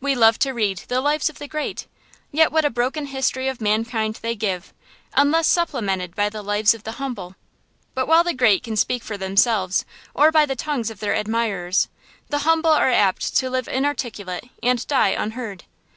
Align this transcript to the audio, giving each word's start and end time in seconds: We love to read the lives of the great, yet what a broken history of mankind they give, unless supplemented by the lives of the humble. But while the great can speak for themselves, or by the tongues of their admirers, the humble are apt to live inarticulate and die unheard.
We 0.00 0.14
love 0.14 0.38
to 0.38 0.52
read 0.52 0.82
the 0.86 1.00
lives 1.00 1.28
of 1.28 1.40
the 1.40 1.48
great, 1.48 1.88
yet 2.30 2.52
what 2.52 2.64
a 2.64 2.70
broken 2.70 3.06
history 3.06 3.48
of 3.48 3.60
mankind 3.60 4.20
they 4.22 4.36
give, 4.36 4.72
unless 5.14 5.48
supplemented 5.48 6.14
by 6.14 6.28
the 6.28 6.42
lives 6.44 6.74
of 6.74 6.84
the 6.84 6.92
humble. 6.92 7.34
But 7.92 8.06
while 8.06 8.22
the 8.22 8.34
great 8.34 8.62
can 8.62 8.76
speak 8.76 9.02
for 9.02 9.18
themselves, 9.18 9.84
or 10.14 10.30
by 10.30 10.46
the 10.46 10.54
tongues 10.54 10.90
of 10.90 11.00
their 11.00 11.14
admirers, 11.16 11.88
the 12.28 12.38
humble 12.46 12.70
are 12.70 12.88
apt 12.88 13.36
to 13.38 13.50
live 13.50 13.66
inarticulate 13.66 14.48
and 14.62 14.86
die 14.86 15.08
unheard. 15.10 15.64